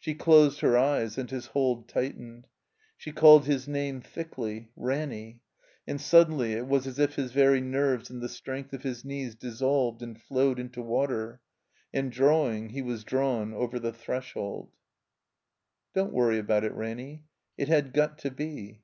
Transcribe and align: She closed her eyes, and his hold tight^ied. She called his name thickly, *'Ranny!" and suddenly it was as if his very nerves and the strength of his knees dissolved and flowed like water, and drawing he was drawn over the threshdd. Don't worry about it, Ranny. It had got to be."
She 0.00 0.16
closed 0.16 0.62
her 0.62 0.76
eyes, 0.76 1.16
and 1.16 1.30
his 1.30 1.46
hold 1.46 1.86
tight^ied. 1.86 2.42
She 2.96 3.12
called 3.12 3.44
his 3.44 3.68
name 3.68 4.00
thickly, 4.00 4.72
*'Ranny!" 4.74 5.42
and 5.86 6.00
suddenly 6.00 6.54
it 6.54 6.66
was 6.66 6.88
as 6.88 6.98
if 6.98 7.14
his 7.14 7.30
very 7.30 7.60
nerves 7.60 8.10
and 8.10 8.20
the 8.20 8.28
strength 8.28 8.72
of 8.72 8.82
his 8.82 9.04
knees 9.04 9.36
dissolved 9.36 10.02
and 10.02 10.20
flowed 10.20 10.58
like 10.58 10.76
water, 10.76 11.40
and 11.94 12.10
drawing 12.10 12.70
he 12.70 12.82
was 12.82 13.04
drawn 13.04 13.54
over 13.54 13.78
the 13.78 13.92
threshdd. 13.92 14.70
Don't 15.94 16.12
worry 16.12 16.40
about 16.40 16.64
it, 16.64 16.72
Ranny. 16.74 17.26
It 17.56 17.68
had 17.68 17.92
got 17.92 18.18
to 18.18 18.32
be." 18.32 18.82